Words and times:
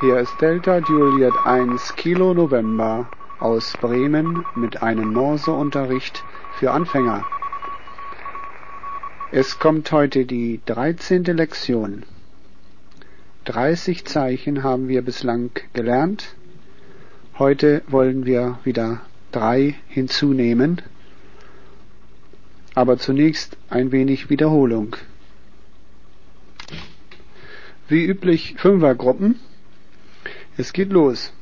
Hier 0.00 0.18
ist 0.18 0.40
Delta 0.40 0.78
Juliet 0.78 1.34
1 1.44 1.94
Kilo 1.94 2.34
November 2.34 3.08
aus 3.38 3.74
Bremen 3.80 4.44
mit 4.56 4.82
einem 4.82 5.12
Morseunterricht 5.12 6.24
für 6.58 6.72
Anfänger. 6.72 7.24
Es 9.30 9.60
kommt 9.60 9.92
heute 9.92 10.26
die 10.26 10.60
dreizehnte 10.66 11.32
Lektion. 11.32 12.02
30 13.44 14.04
Zeichen 14.04 14.64
haben 14.64 14.88
wir 14.88 15.00
bislang 15.02 15.50
gelernt. 15.74 16.34
Heute 17.38 17.82
wollen 17.86 18.26
wir 18.26 18.58
wieder 18.64 19.00
drei 19.30 19.76
hinzunehmen. 19.86 20.82
Aber 22.74 22.98
zunächst 22.98 23.56
ein 23.70 23.92
wenig 23.92 24.28
Wiederholung. 24.28 24.96
Wie 27.86 28.04
üblich 28.04 28.56
Fünfergruppen. 28.58 29.38
Es 30.56 30.72
geht 30.72 30.92
los. 30.92 31.32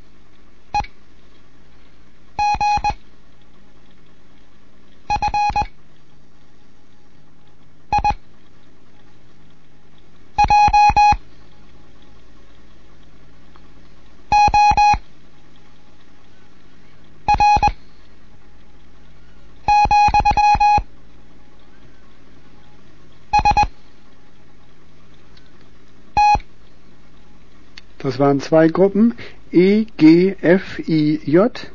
Das 28.03 28.19
waren 28.19 28.41
zwei 28.41 28.67
Gruppen, 28.67 29.15
E, 29.53 29.85
G, 29.97 30.35
F, 30.41 30.81
I, 30.89 31.21
J, 31.25 31.71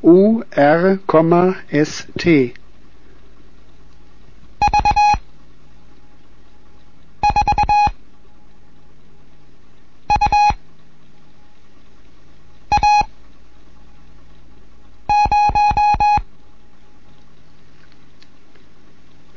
U, 0.00 0.42
R, 0.50 0.98
S, 1.68 2.06
T. 2.16 2.54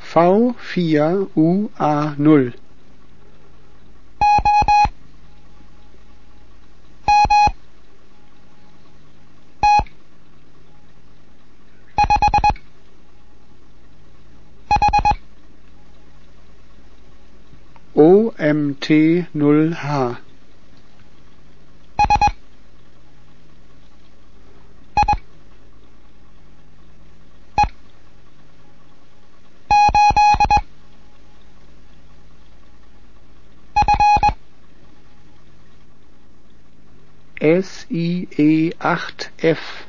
V4UA0 0.00 2.54
MT0H. 18.48 20.18
SIE8F 37.42 39.87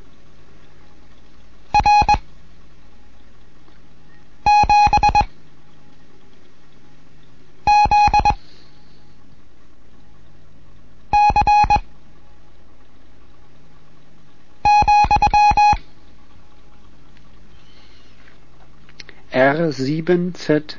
R7ZC, 19.39 20.75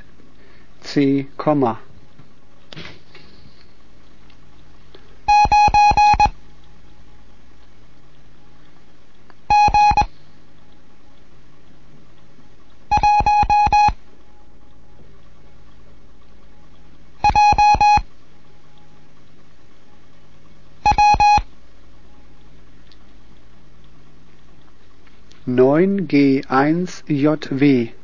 neun 25.46 26.06
G 26.06 26.44
eins 26.48 27.02
JW 27.08 27.99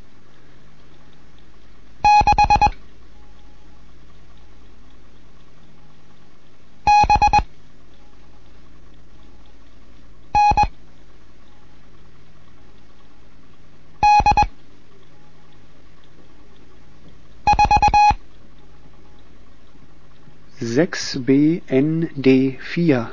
6BND4. 20.76 23.08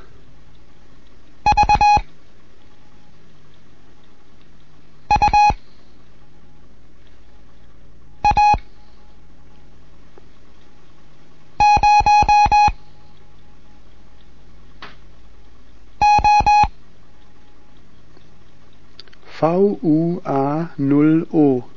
VUA0O 19.40 21.73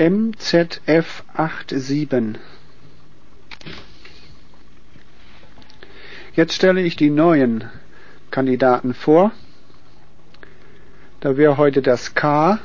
MZF 0.00 1.24
87. 1.36 2.40
Jetzt 6.34 6.54
stelle 6.54 6.80
ich 6.80 6.96
die 6.96 7.10
neuen 7.10 7.68
Kandidaten 8.30 8.94
vor. 8.94 9.32
Da 11.20 11.36
wäre 11.36 11.58
heute 11.58 11.82
das 11.82 12.14
K. 12.14 12.58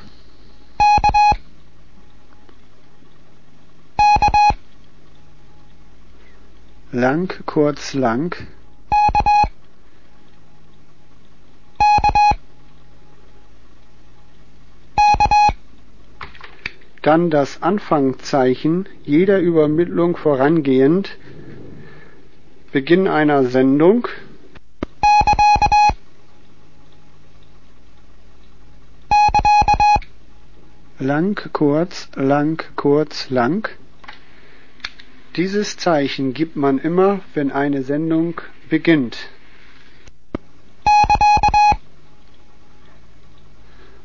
Lang, 6.94 7.44
kurz, 7.46 7.94
lang. 7.94 8.48
Dann 17.06 17.30
das 17.30 17.62
Anfangszeichen 17.62 18.90
jeder 19.04 19.40
Übermittlung 19.40 20.18
vorangehend, 20.18 21.18
Beginn 22.72 23.08
einer 23.08 23.46
Sendung, 23.46 24.08
lang, 30.98 31.40
kurz, 31.54 32.10
lang, 32.16 32.64
kurz, 32.76 33.30
lang. 33.30 33.70
Dieses 35.36 35.78
Zeichen 35.78 36.34
gibt 36.34 36.56
man 36.56 36.80
immer, 36.80 37.20
wenn 37.36 37.52
eine 37.52 37.84
Sendung 37.84 38.42
beginnt. 38.68 39.30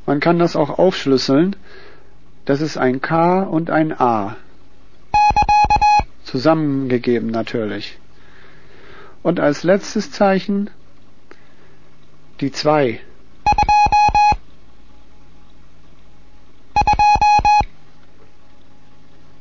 Man 0.04 0.20
kann 0.20 0.38
das 0.38 0.54
auch 0.54 0.78
aufschlüsseln. 0.78 1.56
Das 2.50 2.60
ist 2.60 2.76
ein 2.76 3.00
K 3.00 3.42
und 3.42 3.70
ein 3.70 3.92
A. 3.92 4.34
zusammengegeben 6.24 7.30
natürlich. 7.30 7.96
Und 9.22 9.38
als 9.38 9.62
letztes 9.62 10.10
Zeichen 10.10 10.68
die 12.40 12.50
2. 12.50 12.98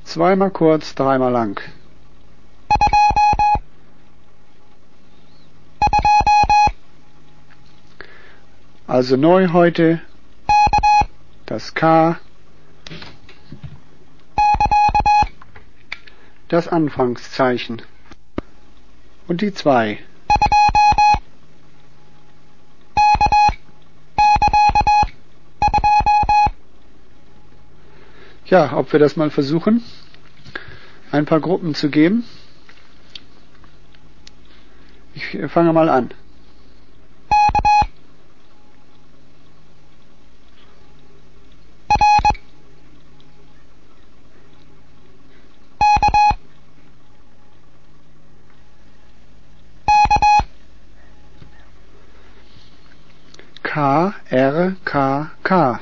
Zweimal 0.04 0.52
kurz, 0.52 0.94
dreimal 0.94 1.32
lang. 1.32 1.60
Also 8.86 9.18
neu 9.18 9.48
heute 9.52 10.00
das 11.48 11.74
K, 11.74 12.20
das 16.50 16.68
Anfangszeichen 16.68 17.84
und 19.28 19.42
die 19.42 19.54
2. 19.54 20.00
Ja, 28.48 28.76
ob 28.76 28.92
wir 28.92 29.00
das 29.00 29.16
mal 29.16 29.30
versuchen, 29.30 29.84
ein 31.12 31.26
paar 31.26 31.40
Gruppen 31.40 31.76
zu 31.76 31.92
geben. 31.92 32.24
Ich 35.14 35.38
fange 35.52 35.72
mal 35.72 35.88
an. 35.88 36.10
K 54.30 54.38
R 54.38 54.76
K 54.86 55.28
K. 55.44 55.80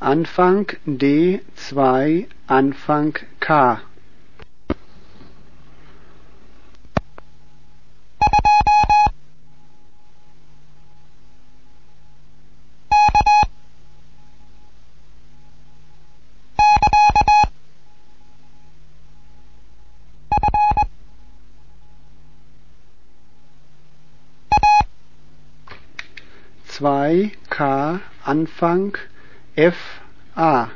Anfang 0.00 0.66
D 0.84 1.40
zwei 1.56 2.28
Anfang 2.46 3.14
K. 3.40 3.80
Zwei 26.66 27.32
K 27.48 28.00
Anfang 28.26 28.98
F 29.56 29.76
A 30.36 30.68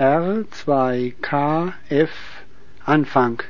R 0.00 0.46
zwei 0.50 1.12
K 1.20 1.74
F 1.90 2.10
Anfang. 2.86 3.42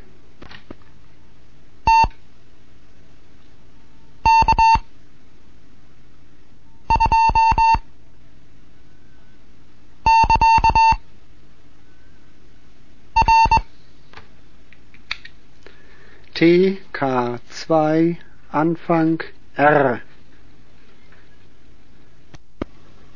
T 16.35 16.79
K 16.93 17.39
zwei 17.49 18.19
Anfang 18.51 19.23
R. 19.55 20.01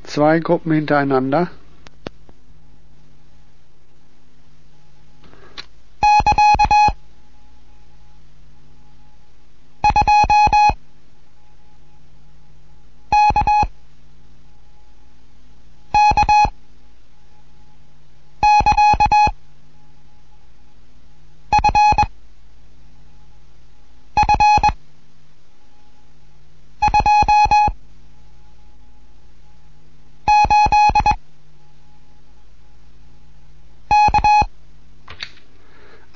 Zwei 0.05 0.39
Gruppen 0.39 0.71
hintereinander 0.71 1.51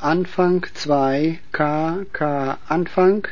Anfang 0.08 0.64
zwei 0.72 1.38
K 1.52 2.06
K 2.14 2.56
Anfang. 2.66 3.28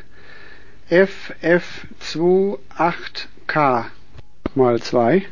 F 0.90 1.32
F 1.40 1.86
zwei 2.00 2.58
acht 2.76 3.30
K. 3.46 3.86
Mal 4.54 4.82
zwei 4.82 5.24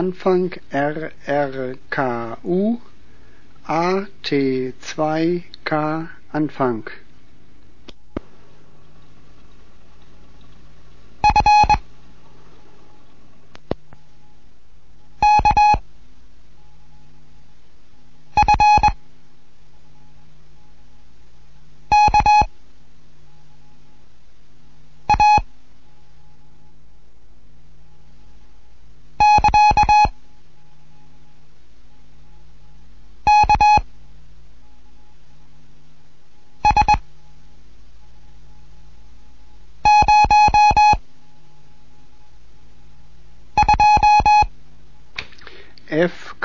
Anfang 0.00 0.58
R 0.72 1.12
R 1.28 1.74
K 1.90 2.36
U 2.42 2.80
A 3.68 4.06
T 4.22 4.72
zwei 4.80 5.44
K 5.62 6.08
Anfang 6.32 6.88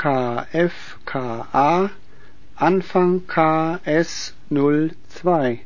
KFKA 0.06 1.90
Anfang 2.60 3.20
KS02 3.26 5.65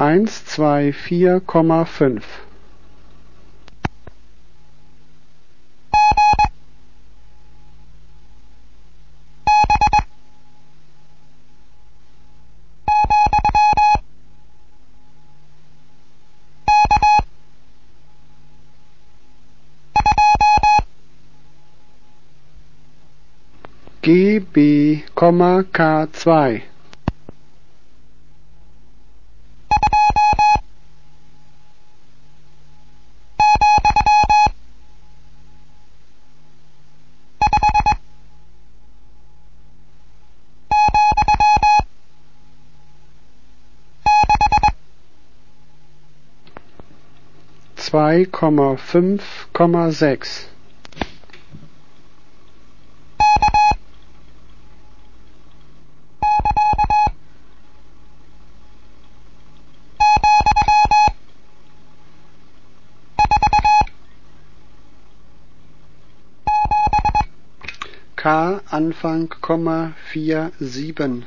eins 0.00 0.46
zwei 0.46 0.94
vier 0.94 1.40
Komma 1.40 1.84
fünf. 1.84 2.24
G 24.00 24.40
B, 24.40 25.02
K 68.14 68.60
Anfang 68.70 69.34
Komma 69.40 69.94
vier 70.12 70.52
sieben. 70.60 71.26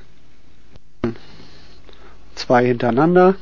Zwei 2.35 2.67
hintereinander 2.67 3.35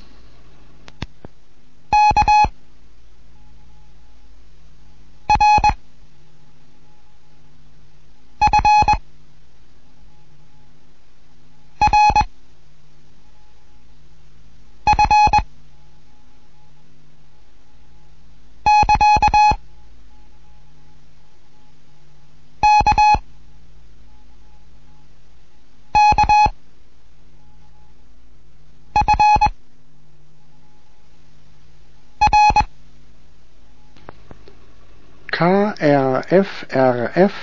KRFRF 36.32 37.34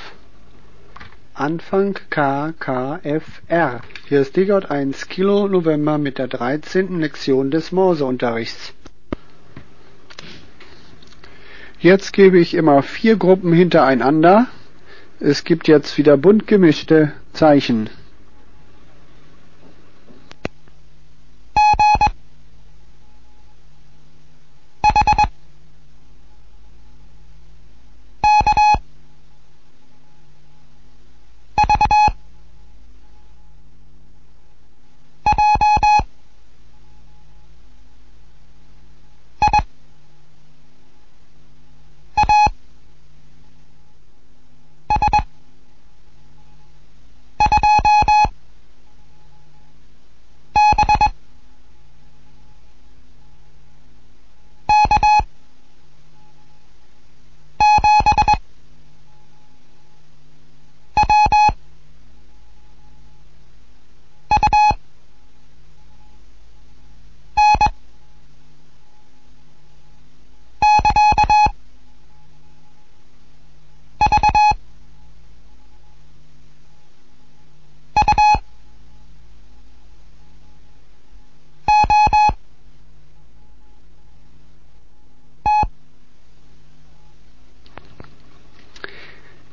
Anfang 1.35 1.95
KKFR. 2.09 3.83
Hier 4.09 4.21
ist 4.23 4.35
Digott 4.35 4.71
1 4.71 5.09
Kilo 5.09 5.47
November 5.47 5.99
mit 5.99 6.16
der 6.16 6.26
13. 6.26 6.99
Lektion 6.99 7.50
des 7.50 7.71
Morseunterrichts. 7.71 8.73
Jetzt 11.78 12.14
gebe 12.14 12.38
ich 12.38 12.54
immer 12.54 12.83
vier 12.83 13.18
Gruppen 13.18 13.52
hintereinander. 13.52 14.47
Es 15.21 15.45
gibt 15.45 15.68
jetzt 15.68 15.99
wieder 15.99 16.16
bunt 16.16 16.47
gemischte 16.47 17.12
Zeichen. 17.35 17.90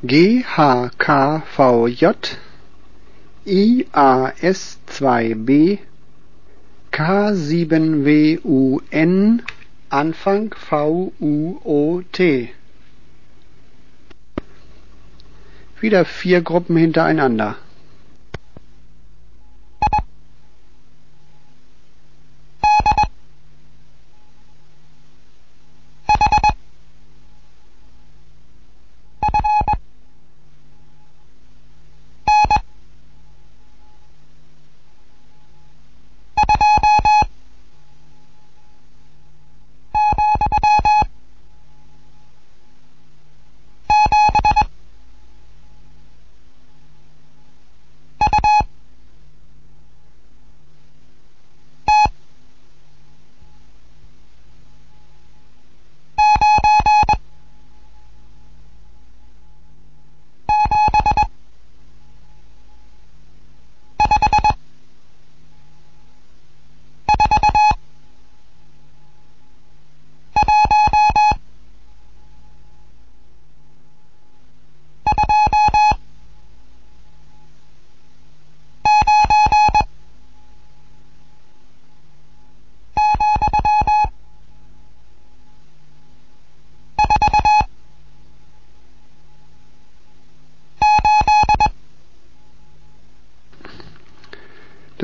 GHKVJ 0.04 2.04
IAS2B 3.46 5.78
K7WUN 6.92 9.40
Anfang 9.88 10.54
VUOT 10.68 12.20
Wieder 15.80 16.04
vier 16.04 16.42
Gruppen 16.42 16.76
hintereinander. 16.76 17.56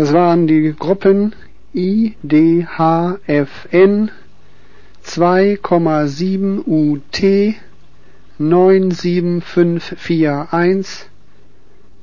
Das 0.03 0.13
waren 0.13 0.49
die 0.49 0.75
Gruppen 0.77 1.33
IDHFN 1.73 2.67
2,7 5.05 6.67
UT 6.67 7.23
97541 8.37 11.07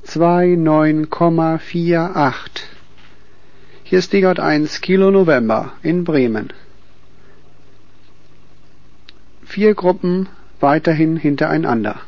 29,48 0.06 2.32
Hier 3.84 3.98
ist 3.98 4.14
die 4.14 4.24
J1 4.24 4.80
Kilo 4.80 5.10
November 5.10 5.74
in 5.82 6.04
Bremen. 6.04 6.54
Vier 9.44 9.74
Gruppen 9.74 10.30
weiterhin 10.58 11.18
hintereinander. 11.18 12.00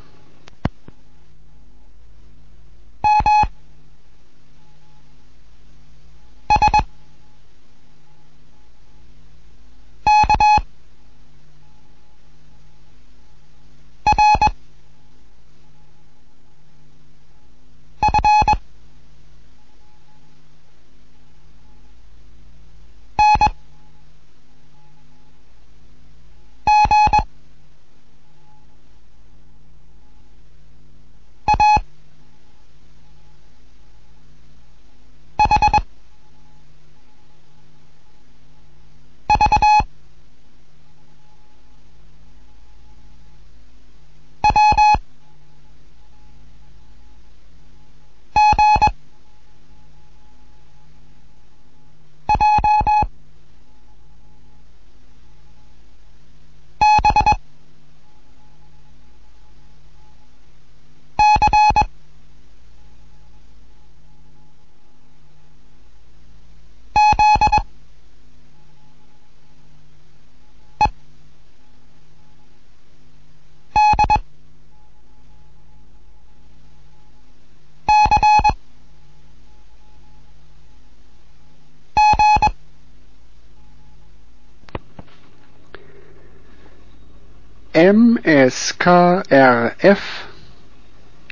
MSKRF 87.75 89.23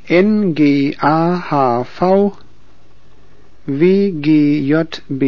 NGAHV 0.09 1.99
WGJBC 3.69 5.21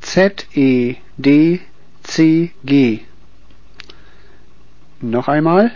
ZEDCG 0.00 1.00
Noch 5.02 5.28
einmal 5.28 5.70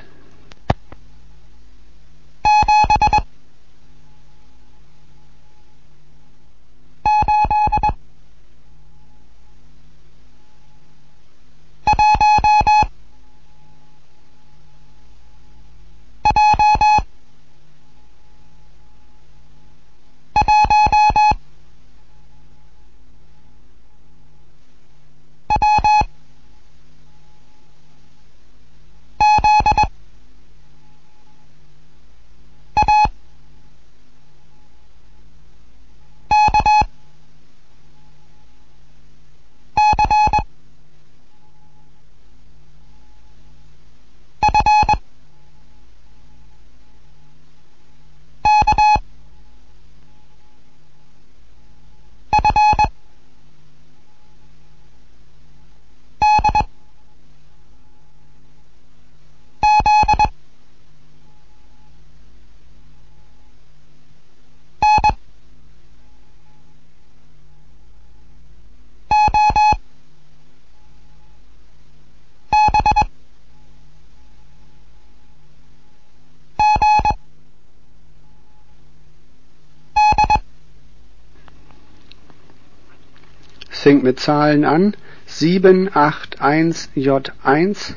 fängt 83.82 84.04
mit 84.04 84.20
Zahlen 84.20 84.64
an. 84.64 84.94
781J1 85.28 87.94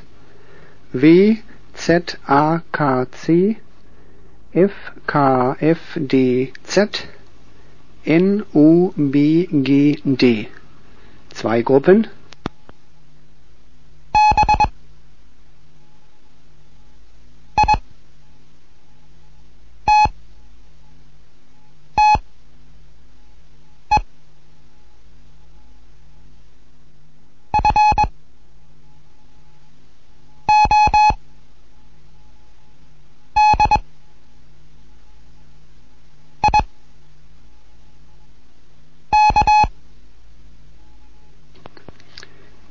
WZAKC 0.93 3.57
FKFDZ 5.05 7.07
NOBGD. 8.05 10.47
Zwei 11.33 11.61
Gruppen. 11.61 12.07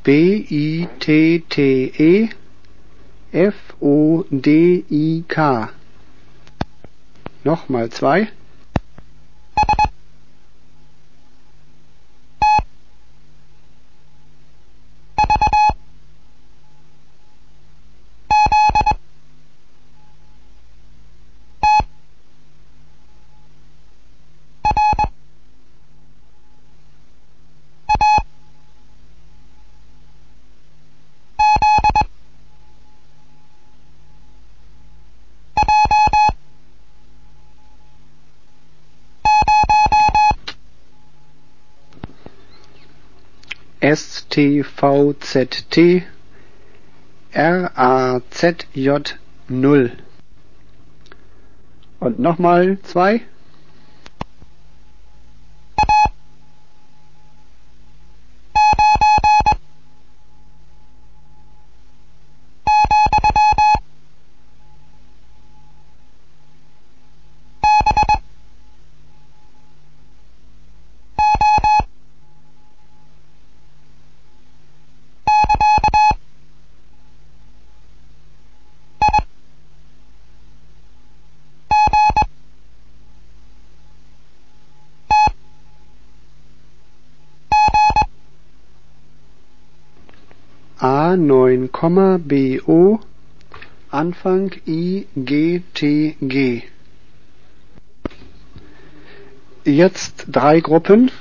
B-I-T-T-E 0.04 0.88
F-O-D-I-K. 3.32 4.78
Nochmal 7.42 7.90
zwei. 7.90 8.28
STVZT 43.84 45.76
RAZJ 47.34 48.90
0. 49.48 49.92
Und 52.00 52.18
nochmal 52.18 52.78
zwei. 52.82 53.20
A9, 91.14 91.70
Anfang 93.90 94.50
I 94.66 95.06
G 95.14 95.62
T 95.72 96.16
G. 96.20 96.64
Jetzt 99.64 100.26
drei 100.26 100.60
Gruppen. 100.60 101.12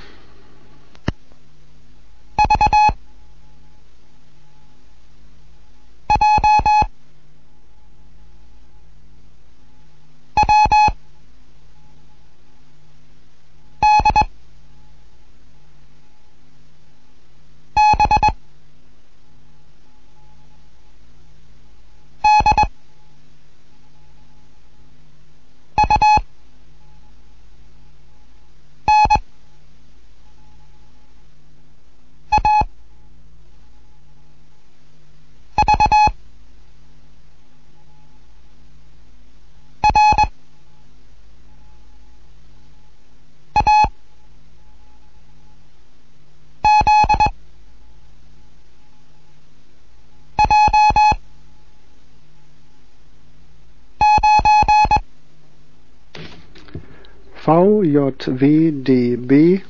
VJWDB 57.54 59.62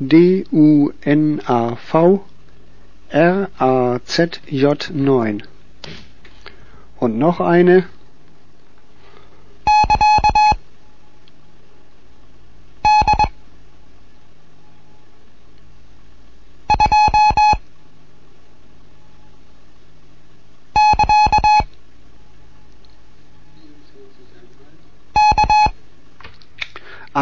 DUNAV 0.00 1.94
RAZJ9 3.12 5.42
und 6.98 7.18
noch 7.18 7.38
eine 7.38 7.84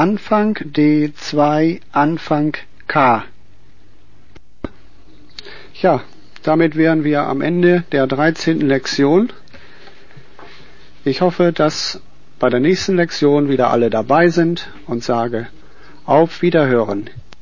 Anfang 0.03 0.55
D2 0.57 1.81
Anfang 1.93 2.57
K. 2.88 3.23
Ja, 5.81 6.01
damit 6.43 6.75
wären 6.75 7.05
wir 7.05 7.23
am 7.23 7.41
Ende 7.41 7.85
der 7.93 8.09
13. 8.09 8.62
Lektion. 8.62 9.33
Ich 11.05 11.21
hoffe, 11.21 11.53
dass 11.53 12.01
bei 12.41 12.51
der 12.51 12.59
nächsten 12.59 12.97
Lektion 12.97 13.49
wieder 13.49 13.71
alle 13.71 13.91
dabei 13.91 14.27
sind 14.27 14.73
und 14.88 15.05
sage 15.05 15.47
auf 16.05 16.43
Wiederhören. 16.43 17.09